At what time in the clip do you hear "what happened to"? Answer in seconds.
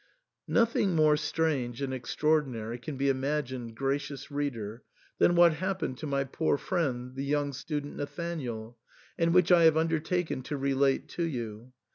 5.35-6.07